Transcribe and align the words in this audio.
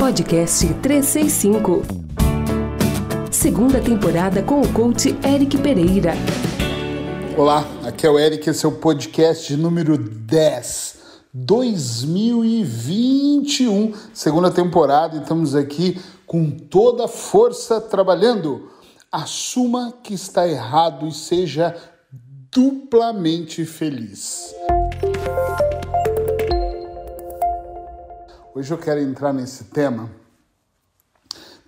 Podcast 0.00 0.66
365. 0.80 1.82
Segunda 3.30 3.78
temporada 3.82 4.42
com 4.42 4.62
o 4.62 4.72
coach 4.72 5.14
Eric 5.22 5.58
Pereira. 5.58 6.14
Olá, 7.36 7.66
aqui 7.84 8.06
é 8.06 8.10
o 8.10 8.18
Eric, 8.18 8.48
esse 8.48 8.64
é 8.64 8.68
o 8.68 8.72
podcast 8.72 9.54
número 9.58 9.98
10. 9.98 10.96
2021, 11.34 13.92
segunda 14.14 14.50
temporada, 14.50 15.18
e 15.18 15.20
estamos 15.20 15.54
aqui 15.54 16.00
com 16.26 16.50
toda 16.50 17.04
a 17.04 17.08
força 17.08 17.78
trabalhando. 17.78 18.70
Assuma 19.12 19.92
que 20.02 20.14
está 20.14 20.48
errado 20.48 21.06
e 21.06 21.12
seja 21.12 21.76
duplamente 22.50 23.66
feliz. 23.66 24.54
Hoje 28.54 28.72
eu 28.72 28.78
quero 28.78 29.00
entrar 29.00 29.32
nesse 29.32 29.64
tema 29.64 30.10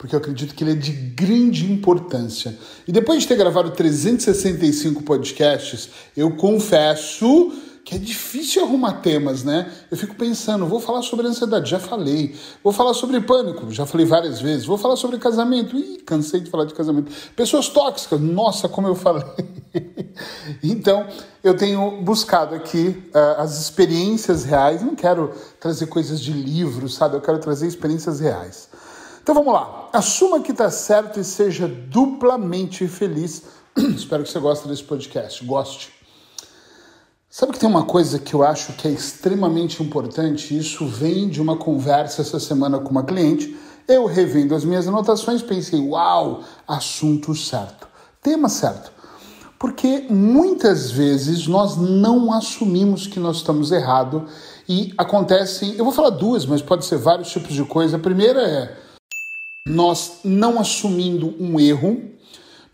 porque 0.02 0.16
eu 0.16 0.18
acredito 0.18 0.52
que 0.52 0.64
ele 0.64 0.72
é 0.72 0.74
de 0.74 0.90
grande 0.90 1.70
importância. 1.72 2.58
E 2.88 2.90
depois 2.90 3.22
de 3.22 3.28
ter 3.28 3.36
gravado 3.36 3.70
365 3.70 5.04
podcasts, 5.04 5.90
eu 6.16 6.34
confesso 6.34 7.52
que 7.84 7.94
é 7.94 7.98
difícil 7.98 8.64
arrumar 8.64 8.94
temas, 8.94 9.44
né? 9.44 9.72
Eu 9.92 9.96
fico 9.96 10.16
pensando, 10.16 10.66
vou 10.66 10.80
falar 10.80 11.02
sobre 11.02 11.28
ansiedade, 11.28 11.70
já 11.70 11.78
falei. 11.78 12.34
Vou 12.64 12.72
falar 12.72 12.94
sobre 12.94 13.20
pânico, 13.20 13.70
já 13.70 13.86
falei 13.86 14.04
várias 14.04 14.40
vezes. 14.40 14.66
Vou 14.66 14.76
falar 14.76 14.96
sobre 14.96 15.18
casamento, 15.18 15.76
ih, 15.76 15.98
cansei 15.98 16.40
de 16.40 16.50
falar 16.50 16.64
de 16.64 16.74
casamento. 16.74 17.12
Pessoas 17.36 17.68
tóxicas, 17.68 18.20
nossa, 18.20 18.68
como 18.68 18.88
eu 18.88 18.96
falei. 18.96 19.22
então, 20.62 21.06
eu 21.42 21.56
tenho 21.56 22.02
buscado 22.02 22.54
aqui 22.54 23.10
uh, 23.14 23.40
as 23.40 23.60
experiências 23.60 24.44
reais. 24.44 24.82
Não 24.82 24.94
quero 24.94 25.32
trazer 25.58 25.86
coisas 25.86 26.20
de 26.20 26.32
livros, 26.32 26.94
sabe? 26.94 27.16
Eu 27.16 27.20
quero 27.20 27.38
trazer 27.38 27.66
experiências 27.66 28.20
reais. 28.20 28.68
Então 29.22 29.34
vamos 29.34 29.52
lá. 29.52 29.88
Assuma 29.92 30.40
que 30.40 30.50
está 30.50 30.70
certo 30.70 31.20
e 31.20 31.24
seja 31.24 31.68
duplamente 31.68 32.86
feliz. 32.88 33.42
Espero 33.76 34.24
que 34.24 34.30
você 34.30 34.40
goste 34.40 34.68
desse 34.68 34.82
podcast. 34.82 35.44
Goste. 35.44 35.92
Sabe 37.30 37.52
que 37.52 37.58
tem 37.58 37.68
uma 37.68 37.84
coisa 37.84 38.18
que 38.18 38.34
eu 38.34 38.42
acho 38.42 38.74
que 38.74 38.86
é 38.86 38.90
extremamente 38.90 39.82
importante? 39.82 40.56
Isso 40.56 40.86
vem 40.86 41.30
de 41.30 41.40
uma 41.40 41.56
conversa 41.56 42.20
essa 42.20 42.38
semana 42.38 42.78
com 42.78 42.90
uma 42.90 43.04
cliente. 43.04 43.56
Eu 43.88 44.04
revendo 44.04 44.54
as 44.54 44.64
minhas 44.64 44.86
anotações, 44.86 45.40
pensei, 45.40 45.80
uau, 45.80 46.44
assunto 46.68 47.34
certo, 47.34 47.88
tema 48.20 48.48
certo. 48.48 48.92
Porque 49.62 50.06
muitas 50.10 50.90
vezes 50.90 51.46
nós 51.46 51.76
não 51.76 52.32
assumimos 52.32 53.06
que 53.06 53.20
nós 53.20 53.36
estamos 53.36 53.70
errado 53.70 54.26
e 54.68 54.92
acontecem, 54.98 55.76
eu 55.76 55.84
vou 55.84 55.92
falar 55.92 56.10
duas, 56.10 56.44
mas 56.44 56.60
pode 56.60 56.84
ser 56.84 56.98
vários 56.98 57.30
tipos 57.30 57.54
de 57.54 57.62
coisa. 57.64 57.96
A 57.96 58.00
primeira 58.00 58.42
é 58.42 58.76
nós 59.68 60.14
não 60.24 60.58
assumindo 60.58 61.32
um 61.38 61.60
erro, 61.60 61.96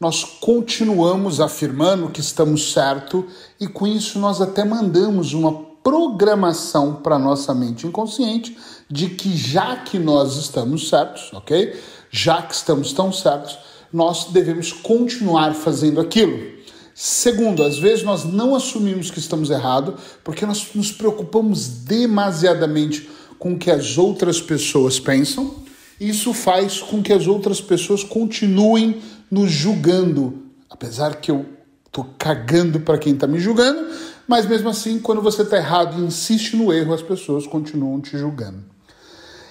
nós 0.00 0.25
continuamos 0.25 1.42
afirmando 1.42 2.08
que 2.08 2.20
estamos 2.20 2.72
certo 2.72 3.27
e 3.61 3.67
com 3.67 3.86
isso 3.86 4.19
nós 4.19 4.41
até 4.41 4.64
mandamos 4.64 5.34
uma 5.34 5.52
programação 5.84 6.95
para 6.95 7.19
nossa 7.19 7.52
mente 7.52 7.86
inconsciente 7.86 8.56
de 8.91 9.11
que 9.11 9.36
já 9.36 9.77
que 9.77 9.98
nós 9.98 10.36
estamos 10.36 10.89
certos, 10.89 11.34
ok? 11.34 11.78
Já 12.11 12.41
que 12.41 12.55
estamos 12.55 12.95
tão 12.95 13.12
certos, 13.12 13.58
nós 13.92 14.28
devemos 14.33 14.73
continuar 14.73 15.52
fazendo 15.55 16.00
aquilo. 16.00 16.58
Segundo, 17.01 17.63
às 17.63 17.79
vezes 17.79 18.03
nós 18.03 18.25
não 18.25 18.57
assumimos 18.57 19.11
que 19.11 19.21
estamos 19.21 19.51
errados 19.51 19.95
porque 20.25 20.45
nós 20.45 20.71
nos 20.75 20.91
preocupamos 20.91 21.69
demasiadamente 21.69 23.09
com 23.39 23.53
o 23.53 23.59
que 23.59 23.71
as 23.71 23.97
outras 23.97 24.41
pessoas 24.41 24.99
pensam 24.99 25.69
isso 26.01 26.33
faz 26.33 26.81
com 26.81 27.03
que 27.03 27.13
as 27.13 27.27
outras 27.27 27.61
pessoas 27.61 28.05
continuem 28.05 29.03
nos 29.29 29.51
julgando, 29.51 30.43
apesar 30.71 31.17
que 31.17 31.31
eu 31.31 31.45
tô 31.91 32.05
cagando 32.17 32.81
para 32.81 32.98
quem 32.98 33.14
está 33.14 33.27
me 33.27 33.41
julgando, 33.41 33.85
mas 34.27 34.47
mesmo 34.47 34.69
assim, 34.69 35.01
quando 35.01 35.20
você 35.20 35.42
está 35.42 35.57
errado 35.57 35.98
e 35.98 36.05
insiste 36.05 36.55
no 36.55 36.73
erro, 36.73 36.95
as 36.95 37.03
pessoas 37.03 37.47
continuam 37.47 38.01
te 38.01 38.17
julgando. 38.17 38.63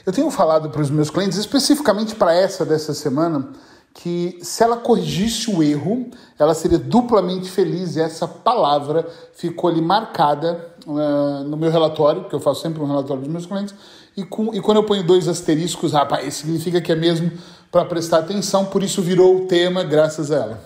Eu 0.05 0.13
tenho 0.13 0.31
falado 0.31 0.69
para 0.69 0.81
os 0.81 0.89
meus 0.89 1.09
clientes, 1.09 1.37
especificamente 1.37 2.15
para 2.15 2.33
essa 2.33 2.63
dessa 2.63 2.93
semana, 2.93 3.49
que 3.97 4.37
se 4.43 4.63
ela 4.63 4.77
corrigisse 4.77 5.49
o 5.49 5.63
erro, 5.63 6.11
ela 6.37 6.53
seria 6.53 6.77
duplamente 6.77 7.49
feliz. 7.49 7.95
E 7.95 8.01
essa 8.01 8.27
palavra 8.27 9.07
ficou 9.33 9.71
ali 9.71 9.81
marcada 9.81 10.71
uh, 10.85 11.43
no 11.43 11.57
meu 11.57 11.71
relatório, 11.71 12.25
que 12.25 12.35
eu 12.35 12.39
faço 12.39 12.61
sempre 12.61 12.81
um 12.81 12.85
relatório 12.85 13.23
dos 13.23 13.31
meus 13.31 13.45
clientes. 13.47 13.73
E, 14.15 14.23
com, 14.23 14.53
e 14.53 14.61
quando 14.61 14.77
eu 14.77 14.83
ponho 14.83 15.03
dois 15.03 15.27
asteriscos, 15.27 15.93
rapaz, 15.93 16.35
significa 16.35 16.79
que 16.79 16.91
é 16.91 16.95
mesmo 16.95 17.31
para 17.71 17.85
prestar 17.85 18.19
atenção, 18.19 18.65
por 18.65 18.83
isso 18.83 19.01
virou 19.01 19.35
o 19.35 19.45
tema, 19.47 19.83
graças 19.83 20.31
a 20.31 20.35
ela. 20.35 20.63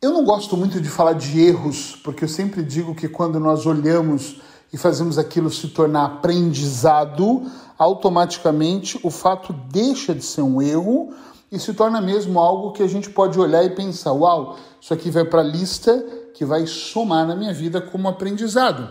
Eu 0.00 0.12
não 0.12 0.24
gosto 0.24 0.56
muito 0.56 0.80
de 0.80 0.88
falar 0.88 1.12
de 1.12 1.38
erros, 1.40 1.94
porque 2.02 2.24
eu 2.24 2.28
sempre 2.28 2.62
digo 2.62 2.94
que 2.94 3.06
quando 3.06 3.38
nós 3.38 3.66
olhamos 3.66 4.40
e 4.72 4.78
fazemos 4.78 5.18
aquilo 5.18 5.50
se 5.50 5.68
tornar 5.68 6.06
aprendizado, 6.06 7.50
automaticamente 7.78 8.98
o 9.02 9.10
fato 9.10 9.52
deixa 9.70 10.14
de 10.14 10.24
ser 10.24 10.40
um 10.40 10.62
erro 10.62 11.14
e 11.50 11.58
se 11.58 11.72
torna 11.72 12.00
mesmo 12.00 12.38
algo 12.38 12.72
que 12.72 12.82
a 12.82 12.88
gente 12.88 13.10
pode 13.10 13.38
olhar 13.38 13.64
e 13.64 13.70
pensar: 13.70 14.12
uau, 14.12 14.56
isso 14.80 14.92
aqui 14.92 15.10
vai 15.10 15.24
para 15.24 15.40
a 15.40 15.44
lista 15.44 16.04
que 16.34 16.44
vai 16.44 16.66
somar 16.66 17.26
na 17.26 17.34
minha 17.34 17.52
vida 17.52 17.80
como 17.80 18.08
aprendizado. 18.08 18.90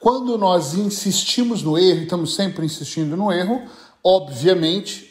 Quando 0.00 0.38
nós 0.38 0.74
insistimos 0.74 1.62
no 1.62 1.76
erro, 1.76 2.02
estamos 2.02 2.34
sempre 2.34 2.64
insistindo 2.64 3.16
no 3.16 3.32
erro, 3.32 3.62
obviamente 4.02 5.10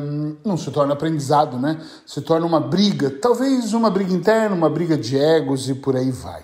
um, 0.00 0.36
não 0.44 0.56
se 0.56 0.70
torna 0.70 0.92
aprendizado, 0.92 1.58
né? 1.58 1.80
Se 2.04 2.20
torna 2.20 2.44
uma 2.44 2.60
briga, 2.60 3.10
talvez 3.10 3.72
uma 3.72 3.90
briga 3.90 4.12
interna, 4.12 4.54
uma 4.54 4.68
briga 4.68 4.98
de 4.98 5.16
egos 5.16 5.68
e 5.68 5.74
por 5.74 5.96
aí 5.96 6.10
vai. 6.10 6.42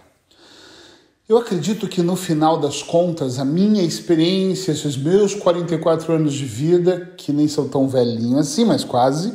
Eu 1.28 1.38
acredito 1.38 1.86
que 1.86 2.02
no 2.02 2.16
final 2.16 2.58
das 2.58 2.82
contas, 2.82 3.38
a 3.38 3.44
minha 3.44 3.84
experiência, 3.84 4.72
esses 4.72 4.96
meus 4.96 5.32
44 5.32 6.12
anos 6.12 6.32
de 6.32 6.44
vida, 6.44 7.12
que 7.16 7.32
nem 7.32 7.46
são 7.46 7.68
tão 7.68 7.88
velhinhos 7.88 8.40
assim, 8.40 8.64
mas 8.64 8.82
quase, 8.82 9.32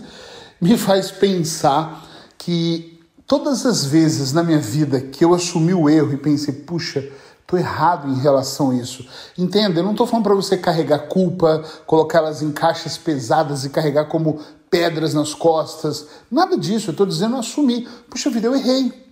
me 0.66 0.80
faz 0.80 1.12
pensar 1.12 2.04
que 2.40 3.00
todas 3.28 3.68
as 3.68 3.86
vezes 3.86 4.34
na 4.34 4.42
minha 4.42 4.58
vida 4.58 5.00
que 5.00 5.24
eu 5.24 5.32
assumi 5.32 5.76
o 5.76 5.88
erro 5.88 6.14
e 6.14 6.18
pensei, 6.18 6.56
puxa, 6.56 7.08
tô 7.46 7.56
errado 7.56 8.10
em 8.10 8.20
relação 8.20 8.72
a 8.72 8.76
isso. 8.76 9.08
Entenda, 9.38 9.80
eu 9.80 9.84
não 9.84 9.92
estou 9.92 10.08
falando 10.08 10.24
para 10.24 10.34
você 10.34 10.58
carregar 10.58 11.08
culpa, 11.08 11.64
colocá-las 11.86 12.42
em 12.42 12.52
caixas 12.52 12.98
pesadas 12.98 13.64
e 13.64 13.70
carregar 13.70 14.06
como 14.06 14.40
pedras 14.68 15.14
nas 15.14 15.36
costas. 15.36 16.08
Nada 16.32 16.58
disso, 16.58 16.90
eu 16.90 16.94
estou 16.94 17.06
dizendo 17.06 17.36
assumir. 17.36 17.88
Puxa 18.10 18.32
vida, 18.32 18.48
eu 18.48 18.56
errei. 18.56 19.05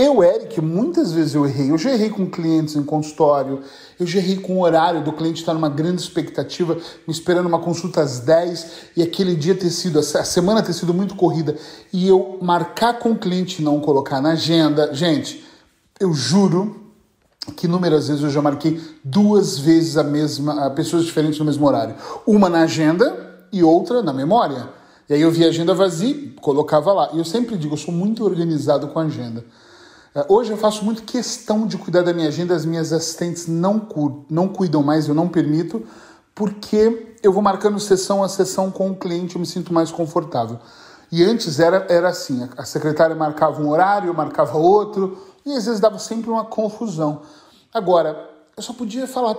Eu, 0.00 0.22
Eric, 0.22 0.60
muitas 0.60 1.10
vezes 1.10 1.34
eu 1.34 1.44
errei. 1.44 1.72
Eu 1.72 1.76
já 1.76 1.90
errei 1.90 2.08
com 2.08 2.24
clientes 2.24 2.76
em 2.76 2.84
consultório, 2.84 3.62
eu 3.98 4.06
já 4.06 4.20
errei 4.20 4.36
com 4.36 4.58
o 4.58 4.62
horário 4.62 5.02
do 5.02 5.12
cliente 5.12 5.40
estar 5.40 5.52
numa 5.52 5.68
grande 5.68 6.00
expectativa, 6.00 6.74
me 7.04 7.12
esperando 7.12 7.46
uma 7.46 7.58
consulta 7.58 8.00
às 8.00 8.20
10 8.20 8.92
e 8.96 9.02
aquele 9.02 9.34
dia 9.34 9.56
ter 9.56 9.70
sido, 9.70 9.98
a 9.98 10.02
semana 10.02 10.62
ter 10.62 10.72
sido 10.72 10.94
muito 10.94 11.16
corrida 11.16 11.56
e 11.92 12.06
eu 12.06 12.38
marcar 12.40 13.00
com 13.00 13.10
o 13.10 13.18
cliente 13.18 13.60
e 13.60 13.64
não 13.64 13.80
colocar 13.80 14.20
na 14.20 14.34
agenda. 14.34 14.94
Gente, 14.94 15.44
eu 15.98 16.14
juro 16.14 16.92
que 17.56 17.66
inúmeras 17.66 18.06
vezes 18.06 18.22
eu 18.22 18.30
já 18.30 18.40
marquei 18.40 18.80
duas 19.02 19.58
vezes 19.58 19.96
a 19.96 20.04
mesma, 20.04 20.66
a 20.66 20.70
pessoas 20.70 21.06
diferentes 21.06 21.40
no 21.40 21.44
mesmo 21.44 21.66
horário. 21.66 21.96
Uma 22.24 22.48
na 22.48 22.60
agenda 22.60 23.48
e 23.52 23.64
outra 23.64 24.00
na 24.00 24.12
memória. 24.12 24.68
E 25.08 25.14
aí 25.14 25.22
eu 25.22 25.32
via 25.32 25.46
a 25.46 25.48
agenda 25.48 25.74
vazia, 25.74 26.14
colocava 26.40 26.92
lá. 26.92 27.10
E 27.14 27.18
eu 27.18 27.24
sempre 27.24 27.58
digo, 27.58 27.74
eu 27.74 27.78
sou 27.78 27.92
muito 27.92 28.24
organizado 28.24 28.86
com 28.86 29.00
a 29.00 29.02
agenda. 29.02 29.44
É, 30.14 30.24
hoje 30.28 30.50
eu 30.50 30.56
faço 30.56 30.84
muito 30.84 31.02
questão 31.02 31.66
de 31.66 31.76
cuidar 31.76 32.02
da 32.02 32.12
minha 32.12 32.28
agenda, 32.28 32.54
as 32.54 32.64
minhas 32.64 32.92
assistentes 32.92 33.46
não, 33.46 33.78
cu 33.78 34.24
não 34.30 34.48
cuidam 34.48 34.82
mais, 34.82 35.08
eu 35.08 35.14
não 35.14 35.28
permito, 35.28 35.86
porque 36.34 37.16
eu 37.22 37.32
vou 37.32 37.42
marcando 37.42 37.78
sessão 37.78 38.22
a 38.22 38.28
sessão 38.28 38.70
com 38.70 38.90
o 38.90 38.96
cliente, 38.96 39.34
eu 39.34 39.40
me 39.40 39.46
sinto 39.46 39.72
mais 39.72 39.90
confortável. 39.90 40.58
E 41.10 41.24
antes 41.24 41.58
era, 41.58 41.86
era 41.88 42.08
assim, 42.08 42.48
a 42.56 42.64
secretária 42.64 43.16
marcava 43.16 43.62
um 43.62 43.68
horário, 43.68 44.08
eu 44.08 44.14
marcava 44.14 44.58
outro, 44.58 45.18
e 45.44 45.52
às 45.52 45.64
vezes 45.64 45.80
dava 45.80 45.98
sempre 45.98 46.30
uma 46.30 46.44
confusão. 46.44 47.22
Agora, 47.72 48.28
eu 48.56 48.62
só 48.62 48.72
podia 48.72 49.06
falar, 49.06 49.36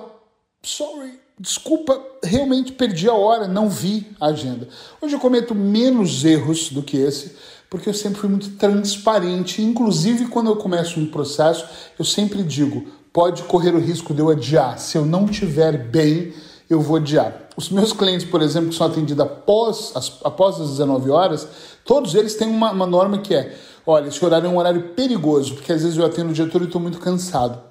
sorry, 0.63 1.19
desculpa, 1.39 2.00
realmente 2.24 2.72
perdi 2.74 3.07
a 3.07 3.13
hora, 3.13 3.48
não 3.48 3.69
vi 3.69 4.15
a 4.19 4.27
agenda. 4.27 4.68
Hoje 5.01 5.15
eu 5.15 5.19
cometo 5.19 5.56
menos 5.56 6.25
erros 6.25 6.69
do 6.69 6.83
que 6.83 6.98
esse, 6.98 7.36
porque 7.69 7.89
eu 7.89 7.94
sempre 7.94 8.19
fui 8.19 8.30
muito 8.30 8.50
transparente. 8.51 9.62
Inclusive, 9.62 10.27
quando 10.27 10.48
eu 10.48 10.56
começo 10.56 11.00
um 11.00 11.06
processo, 11.06 11.66
eu 11.98 12.04
sempre 12.04 12.44
digo: 12.44 12.86
pode 13.13 13.44
correr 13.44 13.75
o 13.75 13.80
risco 13.80 14.13
de 14.13 14.21
eu 14.21 14.30
adiar. 14.30 14.80
Se 14.80 14.98
eu 14.98 15.06
não 15.06 15.25
tiver 15.27 15.77
bem, 15.77 16.33
eu 16.69 16.81
vou 16.81 16.98
adiar. 16.98 17.48
Os 17.56 17.69
meus 17.69 17.94
clientes, 17.94 18.25
por 18.25 18.42
exemplo, 18.42 18.69
que 18.69 18.75
são 18.75 18.88
atendidos 18.88 19.24
após 19.24 19.92
as, 19.95 20.19
após 20.24 20.60
as 20.60 20.69
19 20.71 21.10
horas, 21.10 21.48
todos 21.86 22.16
eles 22.16 22.36
têm 22.36 22.48
uma, 22.48 22.71
uma 22.71 22.86
norma 22.86 23.19
que 23.19 23.36
é: 23.36 23.56
olha, 23.86 24.07
esse 24.07 24.24
horário 24.24 24.48
é 24.48 24.50
um 24.50 24.57
horário 24.57 24.89
perigoso, 24.95 25.56
porque 25.56 25.72
às 25.72 25.83
vezes 25.83 25.98
eu 25.98 26.06
atendo 26.06 26.31
o 26.31 26.33
diretor 26.33 26.62
e 26.62 26.65
estou 26.65 26.81
muito 26.81 27.00
cansado. 27.00 27.62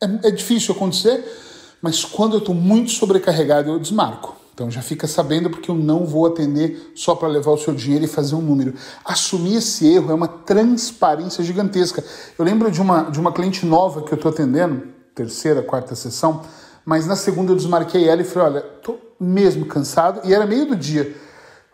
É, 0.00 0.28
é 0.28 0.30
difícil 0.30 0.74
acontecer, 0.74 1.24
mas 1.80 2.04
quando 2.04 2.34
eu 2.34 2.40
estou 2.40 2.54
muito 2.54 2.90
sobrecarregado, 2.90 3.70
eu 3.70 3.78
desmarco. 3.78 4.35
Então 4.56 4.70
já 4.70 4.80
fica 4.80 5.06
sabendo 5.06 5.50
porque 5.50 5.70
eu 5.70 5.74
não 5.74 6.06
vou 6.06 6.24
atender 6.24 6.90
só 6.94 7.14
para 7.14 7.28
levar 7.28 7.50
o 7.50 7.58
seu 7.58 7.74
dinheiro 7.74 8.06
e 8.06 8.08
fazer 8.08 8.34
um 8.34 8.40
número. 8.40 8.72
Assumir 9.04 9.56
esse 9.56 9.86
erro 9.86 10.10
é 10.10 10.14
uma 10.14 10.26
transparência 10.26 11.44
gigantesca. 11.44 12.02
Eu 12.38 12.42
lembro 12.42 12.70
de 12.70 12.80
uma, 12.80 13.02
de 13.10 13.20
uma 13.20 13.30
cliente 13.30 13.66
nova 13.66 14.00
que 14.00 14.10
eu 14.10 14.16
estou 14.16 14.30
atendendo, 14.30 14.84
terceira, 15.14 15.60
quarta 15.60 15.94
sessão, 15.94 16.40
mas 16.86 17.06
na 17.06 17.14
segunda 17.14 17.52
eu 17.52 17.56
desmarquei 17.56 18.08
ela 18.08 18.22
e 18.22 18.24
falei, 18.24 18.54
olha, 18.54 18.62
tô 18.62 18.96
mesmo 19.20 19.66
cansado, 19.66 20.22
e 20.24 20.32
era 20.32 20.46
meio 20.46 20.64
do 20.64 20.74
dia. 20.74 21.14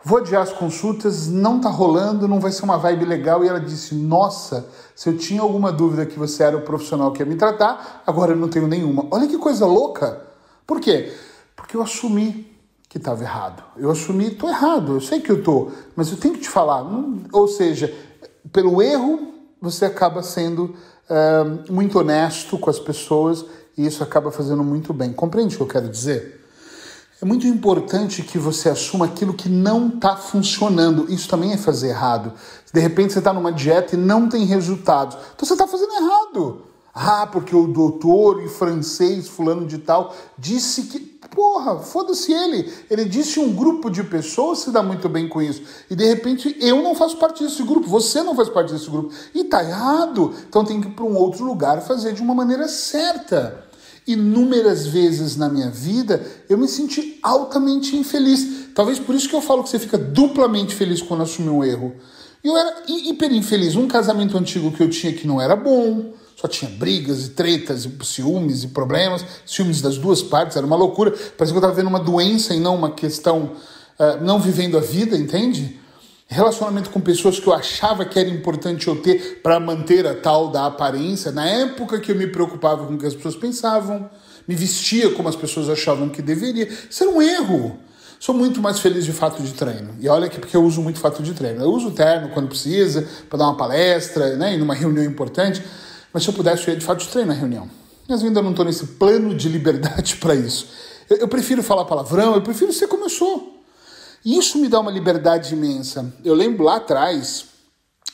Vou 0.03 0.17
adiar 0.17 0.41
as 0.41 0.51
consultas, 0.51 1.29
não 1.29 1.61
tá 1.61 1.69
rolando, 1.69 2.27
não 2.27 2.41
vai 2.41 2.51
ser 2.51 2.65
uma 2.65 2.77
vibe 2.77 3.05
legal. 3.05 3.45
E 3.45 3.47
ela 3.47 3.61
disse: 3.61 3.95
Nossa, 3.95 4.67
se 4.93 5.09
eu 5.09 5.17
tinha 5.17 5.41
alguma 5.41 5.71
dúvida 5.71 6.05
que 6.05 6.19
você 6.19 6.43
era 6.43 6.57
o 6.57 6.61
profissional 6.61 7.13
que 7.13 7.21
ia 7.21 7.25
me 7.25 7.37
tratar, 7.37 8.03
agora 8.05 8.33
eu 8.33 8.35
não 8.35 8.49
tenho 8.49 8.67
nenhuma. 8.67 9.07
Olha 9.09 9.25
que 9.25 9.37
coisa 9.37 9.65
louca! 9.65 10.21
Por 10.67 10.81
quê? 10.81 11.13
Porque 11.55 11.77
eu 11.77 11.81
assumi 11.81 12.52
que 12.93 12.99
estava 12.99 13.23
errado. 13.23 13.63
Eu 13.75 13.89
assumi, 13.89 14.27
estou 14.27 14.47
errado, 14.47 14.93
eu 14.93 15.01
sei 15.01 15.19
que 15.19 15.31
eu 15.31 15.39
estou, 15.39 15.71
mas 15.95 16.11
eu 16.11 16.17
tenho 16.17 16.35
que 16.35 16.41
te 16.41 16.49
falar. 16.49 16.85
Ou 17.31 17.47
seja, 17.47 17.91
pelo 18.51 18.83
erro, 18.83 19.33
você 19.59 19.85
acaba 19.85 20.21
sendo 20.21 20.75
uh, 21.09 21.73
muito 21.73 21.97
honesto 21.97 22.55
com 22.55 22.69
as 22.69 22.77
pessoas 22.77 23.45
e 23.75 23.83
isso 23.83 24.03
acaba 24.03 24.31
fazendo 24.31 24.63
muito 24.63 24.93
bem. 24.93 25.11
Compreende 25.11 25.55
o 25.55 25.57
que 25.57 25.63
eu 25.63 25.67
quero 25.67 25.89
dizer? 25.89 26.39
É 27.19 27.25
muito 27.25 27.47
importante 27.47 28.21
que 28.21 28.37
você 28.37 28.69
assuma 28.69 29.05
aquilo 29.05 29.33
que 29.33 29.49
não 29.49 29.87
está 29.87 30.15
funcionando. 30.15 31.11
Isso 31.11 31.27
também 31.27 31.51
é 31.51 31.57
fazer 31.57 31.89
errado. 31.89 32.33
De 32.71 32.79
repente 32.79 33.11
você 33.11 33.19
está 33.19 33.33
numa 33.33 33.51
dieta 33.51 33.95
e 33.95 33.97
não 33.97 34.29
tem 34.29 34.45
resultados. 34.45 35.17
Então 35.33 35.47
você 35.47 35.53
está 35.53 35.65
fazendo 35.65 35.93
errado. 35.93 36.61
Ah, 36.93 37.25
porque 37.25 37.55
o 37.55 37.65
doutor 37.65 38.43
e 38.43 38.47
francês, 38.47 39.27
fulano 39.27 39.65
de 39.65 39.79
tal, 39.79 40.15
disse 40.37 40.83
que 40.83 41.12
Porra, 41.33 41.79
foda-se 41.79 42.31
ele. 42.31 42.71
Ele 42.89 43.05
disse 43.05 43.39
um 43.39 43.53
grupo 43.53 43.89
de 43.89 44.03
pessoas 44.03 44.59
se 44.59 44.71
dá 44.71 44.83
muito 44.83 45.09
bem 45.09 45.27
com 45.27 45.41
isso. 45.41 45.63
E 45.89 45.95
de 45.95 46.05
repente 46.05 46.55
eu 46.59 46.83
não 46.83 46.93
faço 46.93 47.17
parte 47.17 47.43
desse 47.43 47.63
grupo, 47.63 47.87
você 47.87 48.21
não 48.21 48.35
faz 48.35 48.49
parte 48.49 48.71
desse 48.71 48.89
grupo. 48.89 49.11
E 49.33 49.43
tá 49.43 49.63
errado. 49.63 50.33
Então 50.47 50.63
tem 50.63 50.79
que 50.79 50.87
ir 50.87 50.91
para 50.91 51.03
um 51.03 51.17
outro 51.17 51.43
lugar 51.43 51.81
fazer 51.81 52.13
de 52.13 52.21
uma 52.21 52.35
maneira 52.35 52.67
certa. 52.67 53.65
Inúmeras 54.05 54.85
vezes 54.85 55.35
na 55.35 55.49
minha 55.49 55.71
vida 55.71 56.23
eu 56.47 56.57
me 56.57 56.67
senti 56.67 57.17
altamente 57.23 57.95
infeliz. 57.95 58.67
Talvez 58.75 58.99
por 58.99 59.15
isso 59.15 59.27
que 59.27 59.35
eu 59.35 59.41
falo 59.41 59.63
que 59.63 59.69
você 59.69 59.79
fica 59.79 59.97
duplamente 59.97 60.75
feliz 60.75 61.01
quando 61.01 61.23
assume 61.23 61.49
um 61.49 61.63
erro. 61.63 61.95
Eu 62.43 62.55
era 62.55 62.83
hiper 62.87 63.33
infeliz. 63.33 63.75
Um 63.75 63.87
casamento 63.87 64.37
antigo 64.37 64.71
que 64.71 64.83
eu 64.83 64.89
tinha 64.89 65.13
que 65.13 65.25
não 65.25 65.41
era 65.41 65.55
bom 65.55 66.13
só 66.35 66.47
tinha 66.47 66.69
brigas 66.71 67.25
e 67.25 67.29
tretas, 67.29 67.85
e 67.85 68.05
ciúmes 68.05 68.63
e 68.63 68.67
problemas, 68.69 69.25
ciúmes 69.45 69.81
das 69.81 69.97
duas 69.97 70.21
partes, 70.21 70.57
era 70.57 70.65
uma 70.65 70.75
loucura. 70.75 71.11
Parecia 71.11 71.47
que 71.47 71.51
eu 71.53 71.57
estava 71.57 71.73
vendo 71.73 71.87
uma 71.87 71.99
doença 71.99 72.53
e 72.53 72.59
não 72.59 72.75
uma 72.75 72.91
questão, 72.91 73.51
uh, 73.99 74.23
não 74.23 74.39
vivendo 74.39 74.77
a 74.77 74.81
vida, 74.81 75.15
entende? 75.17 75.79
Relacionamento 76.27 76.89
com 76.89 76.99
pessoas 76.99 77.39
que 77.39 77.47
eu 77.47 77.53
achava 77.53 78.05
que 78.05 78.17
era 78.17 78.27
importante 78.27 78.87
eu 78.87 78.95
ter 78.95 79.41
para 79.43 79.59
manter 79.59 80.07
a 80.07 80.15
tal 80.15 80.49
da 80.49 80.65
aparência, 80.65 81.31
na 81.31 81.47
época 81.47 81.99
que 81.99 82.11
eu 82.11 82.15
me 82.15 82.27
preocupava 82.27 82.87
com 82.87 82.95
o 82.95 82.97
que 82.97 83.05
as 83.05 83.13
pessoas 83.13 83.35
pensavam, 83.35 84.09
me 84.47 84.55
vestia 84.55 85.11
como 85.11 85.29
as 85.29 85.35
pessoas 85.35 85.69
achavam 85.69 86.09
que 86.09 86.21
deveria. 86.21 86.67
Isso 86.89 87.03
era 87.03 87.11
um 87.11 87.21
erro. 87.21 87.77
Sou 88.19 88.33
muito 88.33 88.61
mais 88.61 88.79
feliz 88.79 89.03
de 89.03 89.11
fato 89.11 89.43
de 89.43 89.53
treino. 89.53 89.95
E 89.99 90.07
olha 90.07 90.29
que 90.29 90.39
porque 90.39 90.55
eu 90.55 90.63
uso 90.63 90.81
muito 90.81 90.97
fato 90.97 91.21
de 91.21 91.33
treino. 91.33 91.61
Eu 91.61 91.69
uso 91.69 91.91
terno 91.91 92.29
quando 92.29 92.47
precisa, 92.47 93.05
para 93.29 93.39
dar 93.39 93.45
uma 93.45 93.57
palestra, 93.57 94.37
né, 94.37 94.55
em 94.55 94.61
uma 94.61 94.73
reunião 94.73 95.03
importante. 95.03 95.61
Mas 96.13 96.23
se 96.23 96.29
eu 96.29 96.33
pudesse, 96.33 96.67
eu 96.67 96.73
ia 96.73 96.79
de 96.79 96.85
fato 96.85 97.07
treino 97.07 97.29
na 97.29 97.37
reunião. 97.37 97.69
Mas 98.07 98.21
eu 98.21 98.27
ainda 98.27 98.41
não 98.41 98.51
estou 98.51 98.65
nesse 98.65 98.85
plano 98.85 99.33
de 99.35 99.49
liberdade 99.49 100.17
para 100.21 100.35
isso. 100.35 100.67
Eu, 101.09 101.17
eu, 101.17 101.27
prefiro 101.27 101.63
falar 101.63 101.85
palavrão, 101.85 102.35
eu 102.35 102.41
prefiro 102.41 102.71
ser 102.71 102.87
como 102.87 103.05
eu 103.05 103.09
sou. 103.09 103.61
E 104.23 104.37
isso 104.37 104.57
me 104.59 104.69
dá 104.69 104.79
uma 104.79 104.91
liberdade 104.91 105.53
imensa. 105.53 106.13
Eu 106.23 106.33
lembro 106.33 106.63
lá 106.63 106.77
atrás, 106.77 107.45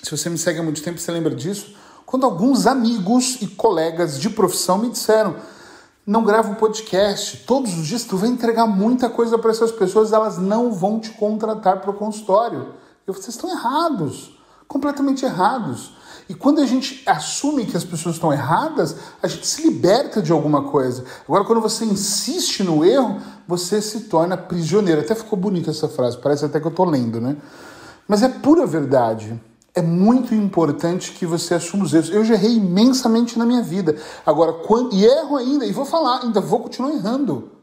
se 0.01 0.09
você 0.09 0.29
me 0.29 0.37
segue 0.37 0.59
há 0.59 0.63
muito 0.63 0.81
tempo, 0.81 0.99
você 0.99 1.11
lembra 1.11 1.35
disso, 1.35 1.75
quando 2.05 2.25
alguns 2.25 2.65
amigos 2.65 3.37
e 3.41 3.47
colegas 3.47 4.19
de 4.19 4.29
profissão 4.29 4.77
me 4.79 4.89
disseram: 4.89 5.35
não 6.05 6.23
grava 6.23 6.49
um 6.49 6.55
podcast, 6.55 7.45
todos 7.45 7.77
os 7.77 7.85
dias 7.85 8.03
tu 8.03 8.17
vai 8.17 8.29
entregar 8.29 8.65
muita 8.65 9.09
coisa 9.09 9.37
para 9.37 9.51
essas 9.51 9.71
pessoas, 9.71 10.11
elas 10.11 10.39
não 10.39 10.71
vão 10.71 10.99
te 10.99 11.11
contratar 11.11 11.81
para 11.81 11.91
o 11.91 11.93
consultório. 11.93 12.73
Eu 13.05 13.13
vocês 13.13 13.35
estão 13.35 13.51
errados, 13.51 14.31
completamente 14.67 15.23
errados. 15.23 15.93
E 16.29 16.35
quando 16.35 16.61
a 16.61 16.65
gente 16.65 17.01
assume 17.07 17.65
que 17.65 17.75
as 17.75 17.83
pessoas 17.83 18.15
estão 18.15 18.31
erradas, 18.31 18.95
a 19.21 19.27
gente 19.27 19.47
se 19.47 19.63
liberta 19.63 20.21
de 20.21 20.31
alguma 20.31 20.69
coisa. 20.69 21.03
Agora, 21.27 21.43
quando 21.43 21.59
você 21.59 21.83
insiste 21.83 22.63
no 22.63 22.85
erro, 22.85 23.19
você 23.47 23.81
se 23.81 24.01
torna 24.01 24.37
prisioneiro. 24.37 25.01
Até 25.01 25.15
ficou 25.15 25.39
bonita 25.39 25.71
essa 25.71 25.89
frase, 25.89 26.19
parece 26.19 26.45
até 26.45 26.59
que 26.59 26.67
eu 26.67 26.69
estou 26.69 26.85
lendo, 26.85 27.19
né? 27.19 27.35
Mas 28.07 28.21
é 28.21 28.29
pura 28.29 28.67
verdade. 28.67 29.41
É 29.73 29.81
muito 29.81 30.35
importante 30.35 31.13
que 31.13 31.25
você 31.25 31.55
assuma 31.55 31.83
os 31.83 31.95
erros. 31.95 32.11
Eu 32.11 32.23
já 32.23 32.35
errei 32.35 32.57
imensamente 32.57 33.39
na 33.39 33.45
minha 33.45 33.63
vida. 33.63 33.95
Agora, 34.23 34.53
quando, 34.53 34.93
e 34.93 35.03
erro 35.03 35.35
ainda, 35.35 35.65
e 35.65 35.71
vou 35.71 35.85
falar, 35.85 36.21
ainda 36.21 36.39
vou 36.39 36.59
continuar 36.59 36.91
errando. 36.91 37.53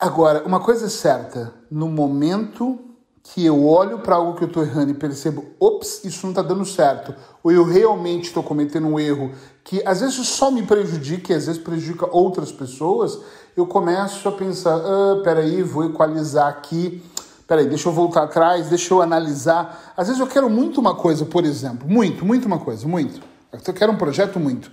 Agora, 0.00 0.42
uma 0.44 0.58
coisa 0.58 0.86
é 0.86 0.88
certa: 0.88 1.54
no 1.70 1.88
momento 1.88 2.89
que 3.22 3.44
eu 3.44 3.66
olho 3.66 3.98
para 4.00 4.16
algo 4.16 4.34
que 4.34 4.44
eu 4.44 4.48
estou 4.48 4.62
errando 4.62 4.90
e 4.90 4.94
percebo, 4.94 5.44
ops, 5.60 6.04
isso 6.04 6.20
não 6.22 6.30
está 6.30 6.42
dando 6.42 6.64
certo, 6.64 7.14
ou 7.42 7.52
eu 7.52 7.64
realmente 7.64 8.24
estou 8.24 8.42
cometendo 8.42 8.86
um 8.86 8.98
erro 8.98 9.32
que 9.62 9.82
às 9.86 10.00
vezes 10.00 10.16
só 10.26 10.50
me 10.50 10.62
prejudica 10.62 11.32
e 11.32 11.36
às 11.36 11.46
vezes 11.46 11.62
prejudica 11.62 12.08
outras 12.10 12.50
pessoas, 12.50 13.18
eu 13.56 13.66
começo 13.66 14.28
a 14.28 14.32
pensar, 14.32 14.76
ah, 14.76 15.20
peraí, 15.22 15.62
vou 15.62 15.84
equalizar 15.84 16.48
aqui, 16.48 17.02
peraí, 17.46 17.68
deixa 17.68 17.88
eu 17.88 17.92
voltar 17.92 18.22
atrás, 18.22 18.68
deixa 18.68 18.94
eu 18.94 19.02
analisar. 19.02 19.92
Às 19.96 20.06
vezes 20.06 20.20
eu 20.20 20.26
quero 20.26 20.48
muito 20.48 20.80
uma 20.80 20.94
coisa, 20.94 21.24
por 21.26 21.44
exemplo, 21.44 21.88
muito, 21.88 22.24
muito 22.24 22.46
uma 22.46 22.58
coisa, 22.58 22.86
muito. 22.86 23.20
Eu 23.52 23.74
quero 23.74 23.92
um 23.92 23.96
projeto 23.96 24.38
muito. 24.38 24.70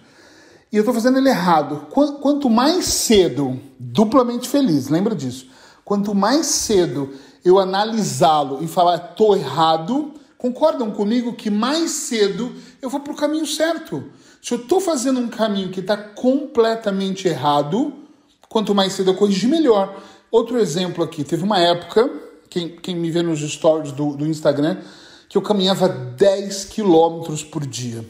E 0.72 0.78
eu 0.78 0.82
estou 0.82 0.94
fazendo 0.94 1.18
ele 1.18 1.30
errado. 1.30 1.88
Quanto 1.92 2.50
mais 2.50 2.86
cedo, 2.86 3.60
duplamente 3.80 4.48
feliz, 4.48 4.90
lembra 4.90 5.16
disso? 5.16 5.50
Quanto 5.84 6.14
mais 6.14 6.46
cedo 6.46 7.10
eu 7.48 7.60
analisá-lo 7.60 8.64
e 8.64 8.68
falar, 8.68 8.96
estou 8.96 9.36
errado, 9.36 10.14
concordam 10.38 10.92
comigo 10.92 11.34
que 11.34 11.50
mais 11.50 11.92
cedo 11.92 12.54
eu 12.82 12.90
vou 12.90 13.00
para 13.00 13.14
o 13.14 13.16
caminho 13.16 13.46
certo. 13.46 14.04
Se 14.42 14.54
eu 14.54 14.60
estou 14.60 14.80
fazendo 14.80 15.20
um 15.20 15.28
caminho 15.28 15.70
que 15.70 15.80
está 15.80 15.98
completamente 15.98 17.28
errado, 17.28 17.94
quanto 18.50 18.76
mais 18.76 18.94
cedo 18.94 19.12
eu 19.12 19.16
corrigir, 19.16 19.50
melhor. 19.50 20.02
Outro 20.30 20.60
exemplo 20.60 21.04
aqui, 21.04 21.24
teve 21.24 21.44
uma 21.44 21.60
época, 21.60 22.10
quem, 22.50 22.76
quem 22.76 22.96
me 22.96 23.10
vê 23.10 23.22
nos 23.22 23.40
stories 23.40 23.92
do, 23.92 24.16
do 24.16 24.26
Instagram, 24.26 24.78
que 25.30 25.38
eu 25.38 25.42
caminhava 25.42 25.88
10 25.88 26.66
quilômetros 26.66 27.44
por 27.44 27.66
dia. 27.66 28.06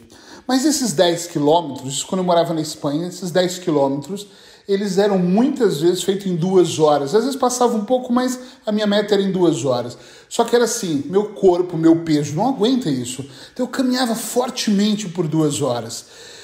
Mas 0.46 0.64
esses 0.64 0.92
10 0.92 1.26
quilômetros, 1.28 2.02
quando 2.02 2.20
eu 2.20 2.24
morava 2.24 2.54
na 2.54 2.60
Espanha, 2.60 3.08
esses 3.08 3.30
10 3.30 3.58
quilômetros, 3.58 4.26
eles 4.68 4.98
eram 4.98 5.18
muitas 5.18 5.80
vezes 5.80 6.02
feitos 6.02 6.26
em 6.26 6.36
duas 6.36 6.78
horas. 6.78 7.14
Às 7.14 7.24
vezes 7.24 7.40
passava 7.40 7.74
um 7.74 7.86
pouco, 7.86 8.12
mas 8.12 8.38
a 8.66 8.70
minha 8.70 8.86
meta 8.86 9.14
era 9.14 9.22
em 9.22 9.32
duas 9.32 9.64
horas. 9.64 9.96
Só 10.28 10.44
que 10.44 10.54
era 10.54 10.66
assim, 10.66 11.04
meu 11.06 11.30
corpo, 11.30 11.78
meu 11.78 12.04
peso 12.04 12.36
não 12.36 12.46
aguenta 12.46 12.90
isso. 12.90 13.24
Então 13.50 13.64
eu 13.64 13.70
caminhava 13.70 14.14
fortemente 14.14 15.08
por 15.08 15.26
duas 15.26 15.62
horas. 15.62 16.02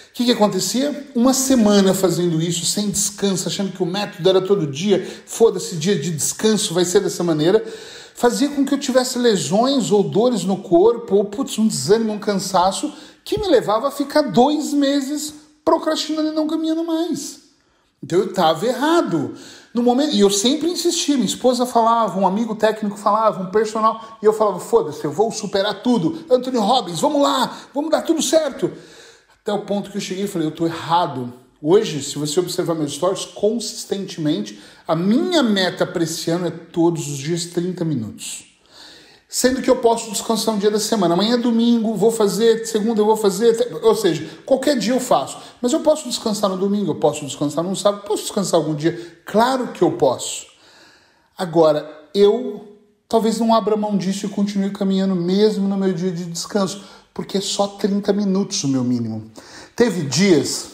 O 0.08 0.14
que, 0.14 0.24
que 0.24 0.32
acontecia? 0.32 1.08
Uma 1.14 1.34
semana 1.34 1.92
fazendo 1.92 2.40
isso, 2.40 2.64
sem 2.64 2.88
descanso, 2.88 3.46
achando 3.46 3.72
que 3.72 3.82
o 3.82 3.86
método 3.86 4.26
era 4.26 4.40
todo 4.40 4.66
dia, 4.66 5.06
foda-se, 5.26 5.76
dia 5.76 5.98
de 5.98 6.10
descanso 6.10 6.72
vai 6.72 6.84
ser 6.86 7.00
dessa 7.00 7.22
maneira, 7.22 7.62
fazia 8.14 8.48
com 8.48 8.64
que 8.64 8.72
eu 8.72 8.78
tivesse 8.78 9.18
lesões 9.18 9.90
ou 9.90 10.02
dores 10.02 10.44
no 10.44 10.58
corpo, 10.58 11.16
ou 11.16 11.24
putz, 11.24 11.58
um 11.58 11.66
desânimo, 11.66 12.12
um 12.12 12.18
cansaço, 12.18 12.90
que 13.24 13.38
me 13.38 13.48
levava 13.48 13.88
a 13.88 13.90
ficar 13.90 14.22
dois 14.22 14.72
meses 14.72 15.34
procrastinando 15.64 16.28
e 16.28 16.34
não 16.34 16.46
caminhando 16.46 16.84
mais. 16.84 17.43
Então 18.04 18.18
eu 18.18 18.26
estava 18.26 18.66
errado. 18.66 19.34
No 19.72 19.82
momento, 19.82 20.14
e 20.14 20.20
eu 20.20 20.28
sempre 20.28 20.68
insisti, 20.68 21.14
minha 21.14 21.24
esposa 21.24 21.64
falava, 21.64 22.20
um 22.20 22.26
amigo 22.26 22.54
técnico 22.54 22.98
falava, 22.98 23.42
um 23.42 23.50
personal, 23.50 24.18
e 24.22 24.26
eu 24.26 24.32
falava, 24.34 24.60
foda-se, 24.60 25.02
eu 25.02 25.10
vou 25.10 25.32
superar 25.32 25.82
tudo. 25.82 26.22
Anthony 26.30 26.58
Robbins, 26.58 27.00
vamos 27.00 27.22
lá, 27.22 27.50
vamos 27.72 27.90
dar 27.90 28.02
tudo 28.02 28.22
certo. 28.22 28.70
Até 29.40 29.54
o 29.54 29.62
ponto 29.62 29.90
que 29.90 29.96
eu 29.96 30.02
cheguei 30.02 30.24
e 30.24 30.28
falei, 30.28 30.46
eu 30.46 30.50
estou 30.50 30.66
errado. 30.66 31.32
Hoje, 31.62 32.02
se 32.02 32.18
você 32.18 32.38
observar 32.38 32.74
meus 32.74 32.92
stories, 32.92 33.24
consistentemente, 33.24 34.60
a 34.86 34.94
minha 34.94 35.42
meta 35.42 35.86
para 35.86 36.04
esse 36.04 36.30
ano 36.30 36.46
é 36.46 36.50
todos 36.50 37.08
os 37.08 37.16
dias 37.16 37.46
30 37.46 37.86
minutos 37.86 38.53
sendo 39.34 39.60
que 39.60 39.68
eu 39.68 39.74
posso 39.74 40.12
descansar 40.12 40.54
um 40.54 40.58
dia 40.58 40.70
da 40.70 40.78
semana. 40.78 41.14
Amanhã 41.14 41.34
é 41.34 41.36
domingo, 41.36 41.96
vou 41.96 42.12
fazer, 42.12 42.64
segunda 42.66 43.00
eu 43.00 43.04
vou 43.04 43.16
fazer, 43.16 43.80
ou 43.82 43.96
seja, 43.96 44.24
qualquer 44.46 44.78
dia 44.78 44.94
eu 44.94 45.00
faço. 45.00 45.38
Mas 45.60 45.72
eu 45.72 45.80
posso 45.80 46.08
descansar 46.08 46.48
no 46.48 46.56
domingo, 46.56 46.92
eu 46.92 46.94
posso 46.94 47.26
descansar 47.26 47.64
no 47.64 47.74
sábado, 47.74 48.04
posso 48.06 48.22
descansar 48.22 48.60
algum 48.60 48.76
dia. 48.76 49.18
Claro 49.26 49.72
que 49.72 49.82
eu 49.82 49.90
posso. 49.90 50.46
Agora, 51.36 52.08
eu 52.14 52.78
talvez 53.08 53.40
não 53.40 53.52
abra 53.52 53.76
mão 53.76 53.98
disso 53.98 54.24
e 54.24 54.28
continue 54.28 54.70
caminhando 54.70 55.16
mesmo 55.16 55.66
no 55.66 55.76
meu 55.76 55.92
dia 55.92 56.12
de 56.12 56.26
descanso, 56.26 56.84
porque 57.12 57.38
é 57.38 57.40
só 57.40 57.66
30 57.66 58.12
minutos 58.12 58.62
o 58.62 58.68
meu 58.68 58.84
mínimo. 58.84 59.32
Teve 59.74 60.02
dias 60.02 60.73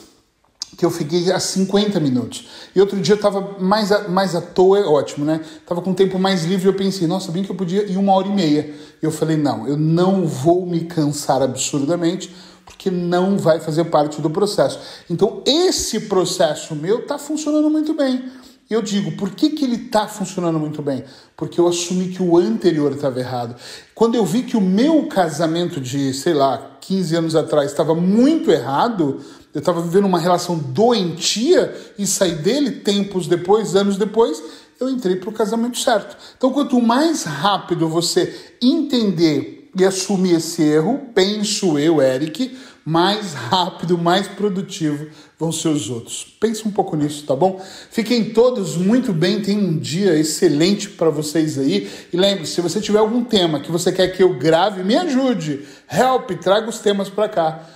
que 0.77 0.85
eu 0.85 0.91
fiquei 0.91 1.31
a 1.33 1.41
50 1.41 1.99
minutos. 2.01 2.49
E 2.75 2.81
outro 2.81 3.01
dia 3.01 3.15
eu 3.15 3.21
tava 3.21 3.57
mais, 3.59 3.91
a, 3.91 4.09
mais 4.09 4.35
à 4.35 4.41
toa, 4.41 4.79
é 4.79 4.85
ótimo, 4.85 5.25
né? 5.25 5.41
Tava 5.67 5.83
com 5.83 5.93
tempo 5.93 6.19
mais 6.19 6.45
livre 6.45 6.67
eu 6.67 6.75
pensei, 6.75 7.07
nossa, 7.07 7.33
bem 7.33 7.43
que 7.43 7.51
eu 7.51 7.57
podia 7.57 7.85
ir 7.85 7.97
uma 7.97 8.13
hora 8.13 8.29
e 8.29 8.33
meia. 8.33 8.73
E 9.03 9.05
eu 9.05 9.11
falei, 9.11 9.37
não, 9.37 9.67
eu 9.67 9.77
não 9.77 10.27
vou 10.27 10.65
me 10.65 10.85
cansar 10.85 11.43
absurdamente, 11.43 12.35
porque 12.65 12.91
não 12.91 13.37
vai 13.37 13.61
fazer 13.61 13.85
parte 13.85 14.21
do 14.21 14.31
processo. 14.31 14.79
Então, 15.09 15.43
esse 15.45 16.01
processo 16.01 16.75
meu 16.75 17.07
tá 17.07 17.19
funcionando 17.19 17.69
muito 17.69 17.93
bem. 17.95 18.31
Eu 18.71 18.81
digo, 18.81 19.11
por 19.17 19.31
que, 19.31 19.51
que 19.51 19.65
ele 19.65 19.75
está 19.75 20.07
funcionando 20.07 20.57
muito 20.57 20.81
bem? 20.81 21.03
Porque 21.37 21.59
eu 21.61 21.67
assumi 21.67 22.11
que 22.11 22.23
o 22.23 22.37
anterior 22.37 22.93
estava 22.93 23.19
errado. 23.19 23.57
Quando 23.97 24.15
eu 24.15 24.25
vi 24.25 24.45
que 24.45 24.57
o 24.57 24.61
meu 24.61 25.09
casamento 25.09 25.81
de, 25.81 26.15
sei 26.15 26.35
lá, 26.35 26.79
15 26.81 27.17
anos 27.17 27.35
atrás 27.35 27.73
estava 27.73 27.97
muito 27.97 28.49
errado, 28.49 29.21
eu 29.53 29.59
estava 29.59 29.81
vivendo 29.83 30.05
uma 30.05 30.21
relação 30.21 30.57
doentia 30.57 31.77
e 31.99 32.07
saí 32.07 32.37
dele 32.37 32.71
tempos 32.71 33.27
depois, 33.27 33.75
anos 33.75 33.97
depois, 33.97 34.41
eu 34.79 34.89
entrei 34.89 35.17
para 35.17 35.31
o 35.31 35.33
casamento 35.33 35.77
certo. 35.77 36.17
Então, 36.37 36.53
quanto 36.53 36.81
mais 36.81 37.25
rápido 37.25 37.89
você 37.89 38.55
entender 38.63 39.69
e 39.77 39.85
assumir 39.85 40.37
esse 40.37 40.63
erro, 40.63 41.09
penso 41.13 41.77
eu, 41.77 42.01
Eric, 42.01 42.57
mais 42.91 43.35
rápido, 43.35 43.97
mais 43.97 44.27
produtivo 44.27 45.07
vão 45.39 45.53
ser 45.53 45.69
os 45.69 45.89
outros. 45.89 46.27
Pense 46.41 46.67
um 46.67 46.73
pouco 46.73 46.97
nisso, 46.97 47.25
tá 47.25 47.37
bom? 47.37 47.65
Fiquem 47.89 48.33
todos 48.33 48.77
muito 48.77 49.13
bem, 49.13 49.41
tenham 49.41 49.63
um 49.63 49.79
dia 49.79 50.19
excelente 50.19 50.91
para 50.91 51.09
vocês 51.09 51.57
aí. 51.57 51.89
E 52.13 52.17
lembre 52.17 52.47
se 52.47 52.61
você 52.61 52.81
tiver 52.81 52.99
algum 52.99 53.23
tema 53.23 53.61
que 53.61 53.71
você 53.71 53.93
quer 53.93 54.09
que 54.09 54.21
eu 54.21 54.37
grave, 54.37 54.83
me 54.83 54.97
ajude. 54.97 55.65
Help, 55.89 56.33
traga 56.43 56.69
os 56.69 56.81
temas 56.81 57.09
para 57.09 57.29
cá 57.29 57.71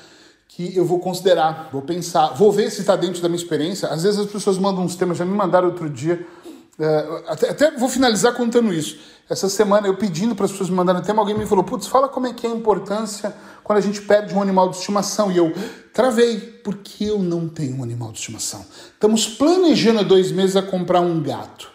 que 0.48 0.76
eu 0.76 0.84
vou 0.84 0.98
considerar, 1.00 1.68
vou 1.72 1.82
pensar, 1.82 2.28
vou 2.28 2.50
ver 2.50 2.70
se 2.70 2.80
está 2.80 2.94
dentro 2.94 3.22
da 3.22 3.28
minha 3.28 3.40
experiência. 3.40 3.88
Às 3.88 4.02
vezes 4.02 4.18
as 4.18 4.30
pessoas 4.30 4.58
mandam 4.58 4.84
uns 4.84 4.96
temas, 4.96 5.16
já 5.16 5.24
me 5.24 5.34
mandaram 5.34 5.68
outro 5.68 5.88
dia. 5.88 6.26
É, 6.78 7.22
até, 7.28 7.50
até, 7.50 7.70
vou 7.72 7.88
finalizar 7.88 8.34
contando 8.34 8.72
isso. 8.72 8.98
Essa 9.30 9.48
semana 9.48 9.86
eu 9.86 9.96
pedindo 9.96 10.34
para 10.34 10.44
as 10.44 10.50
pessoas 10.50 10.68
me 10.68 10.76
mandarem 10.76 11.02
tema, 11.02 11.22
alguém 11.22 11.36
me 11.36 11.46
falou: 11.46 11.64
Putz, 11.64 11.86
fala 11.86 12.08
como 12.08 12.26
é 12.26 12.32
que 12.32 12.46
é 12.46 12.50
a 12.50 12.54
importância 12.54 13.34
quando 13.62 13.78
a 13.78 13.80
gente 13.80 14.02
perde 14.02 14.34
um 14.34 14.42
animal 14.42 14.68
de 14.68 14.76
estimação. 14.76 15.30
E 15.30 15.36
eu 15.36 15.52
travei, 15.92 16.38
porque 16.38 17.04
eu 17.04 17.18
não 17.18 17.48
tenho 17.48 17.78
um 17.78 17.82
animal 17.82 18.10
de 18.10 18.18
estimação. 18.18 18.64
Estamos 18.92 19.26
planejando 19.26 20.00
há 20.00 20.02
dois 20.02 20.32
meses 20.32 20.56
a 20.56 20.62
comprar 20.62 21.00
um 21.00 21.22
gato, 21.22 21.70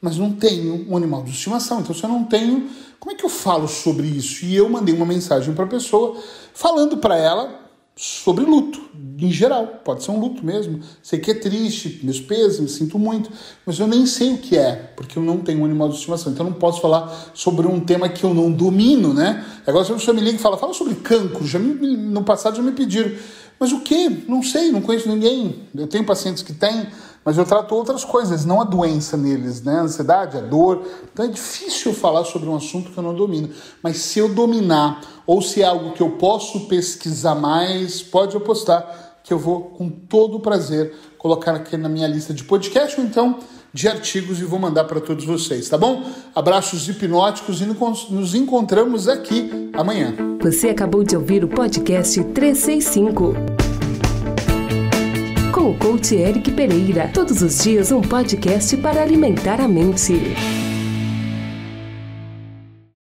mas 0.00 0.18
não 0.18 0.32
tenho 0.32 0.86
um 0.88 0.96
animal 0.96 1.22
de 1.22 1.30
estimação. 1.30 1.80
Então, 1.80 1.94
se 1.94 2.04
eu 2.04 2.10
não 2.10 2.24
tenho, 2.24 2.68
como 3.00 3.12
é 3.12 3.14
que 3.14 3.24
eu 3.24 3.30
falo 3.30 3.66
sobre 3.66 4.06
isso? 4.06 4.44
E 4.44 4.54
eu 4.54 4.68
mandei 4.68 4.94
uma 4.94 5.06
mensagem 5.06 5.54
para 5.54 5.64
a 5.64 5.68
pessoa 5.68 6.20
falando 6.52 6.98
para 6.98 7.16
ela 7.16 7.61
sobre 7.94 8.44
luto, 8.44 8.80
em 9.18 9.30
geral. 9.30 9.80
Pode 9.84 10.02
ser 10.02 10.10
um 10.10 10.18
luto 10.18 10.44
mesmo. 10.44 10.80
Sei 11.02 11.18
que 11.18 11.30
é 11.30 11.34
triste, 11.34 12.00
meus 12.02 12.20
pesos, 12.20 12.60
me 12.60 12.68
sinto 12.68 12.98
muito, 12.98 13.30
mas 13.66 13.78
eu 13.78 13.86
nem 13.86 14.06
sei 14.06 14.34
o 14.34 14.38
que 14.38 14.56
é, 14.56 14.74
porque 14.96 15.18
eu 15.18 15.22
não 15.22 15.38
tenho 15.38 15.60
um 15.60 15.64
animal 15.64 15.88
de 15.88 15.96
estimação. 15.96 16.32
Então 16.32 16.46
eu 16.46 16.50
não 16.50 16.58
posso 16.58 16.80
falar 16.80 17.30
sobre 17.34 17.66
um 17.66 17.80
tema 17.80 18.08
que 18.08 18.24
eu 18.24 18.32
não 18.32 18.50
domino, 18.50 19.12
né? 19.12 19.44
Agora 19.66 19.84
se 19.84 19.92
a 19.92 19.94
pessoa 19.94 20.14
me 20.14 20.20
liga 20.22 20.36
e 20.36 20.40
fala, 20.40 20.56
fala 20.56 20.74
sobre 20.74 20.94
cancro, 20.96 21.46
já 21.46 21.58
me, 21.58 21.96
no 21.96 22.24
passado 22.24 22.56
já 22.56 22.62
me 22.62 22.72
pediram. 22.72 23.12
Mas 23.58 23.70
o 23.70 23.80
que? 23.80 24.08
Não 24.26 24.42
sei, 24.42 24.72
não 24.72 24.80
conheço 24.80 25.08
ninguém. 25.08 25.68
Eu 25.72 25.86
tenho 25.86 26.04
pacientes 26.04 26.42
que 26.42 26.52
têm, 26.52 26.88
mas 27.24 27.38
eu 27.38 27.44
trato 27.44 27.74
outras 27.74 28.04
coisas, 28.04 28.44
não 28.44 28.60
a 28.60 28.64
doença 28.64 29.16
neles, 29.16 29.62
né? 29.62 29.78
A 29.78 29.82
ansiedade, 29.82 30.36
a 30.36 30.40
dor. 30.40 30.82
Então 31.12 31.24
é 31.24 31.28
difícil 31.28 31.94
falar 31.94 32.24
sobre 32.24 32.48
um 32.48 32.56
assunto 32.56 32.90
que 32.90 32.98
eu 32.98 33.02
não 33.02 33.14
domino. 33.14 33.48
Mas 33.82 33.98
se 33.98 34.18
eu 34.18 34.28
dominar, 34.28 35.00
ou 35.26 35.40
se 35.40 35.62
é 35.62 35.64
algo 35.64 35.92
que 35.92 36.02
eu 36.02 36.10
posso 36.12 36.66
pesquisar 36.66 37.34
mais, 37.34 38.02
pode 38.02 38.36
apostar 38.36 39.12
que 39.22 39.32
eu 39.32 39.38
vou, 39.38 39.62
com 39.62 39.88
todo 39.88 40.38
o 40.38 40.40
prazer, 40.40 40.94
colocar 41.16 41.54
aqui 41.54 41.76
na 41.76 41.88
minha 41.88 42.08
lista 42.08 42.34
de 42.34 42.42
podcast 42.42 43.00
ou 43.00 43.06
então 43.06 43.38
de 43.72 43.88
artigos 43.88 44.38
e 44.40 44.44
vou 44.44 44.58
mandar 44.58 44.84
para 44.84 45.00
todos 45.00 45.24
vocês, 45.24 45.68
tá 45.68 45.78
bom? 45.78 46.04
Abraços 46.34 46.88
hipnóticos 46.88 47.62
e 47.62 47.64
nos 47.64 48.34
encontramos 48.34 49.08
aqui 49.08 49.70
amanhã. 49.72 50.14
Você 50.42 50.68
acabou 50.68 51.02
de 51.02 51.16
ouvir 51.16 51.42
o 51.42 51.48
podcast 51.48 52.22
365 52.22 53.51
com 55.52 55.70
o 55.70 55.74
coach 55.74 56.16
Eric 56.16 56.50
Pereira. 56.52 57.10
Todos 57.12 57.42
os 57.42 57.62
dias 57.62 57.92
um 57.92 58.00
podcast 58.00 58.74
para 58.78 59.02
alimentar 59.02 59.60
a 59.60 59.68
mente. 59.68 60.71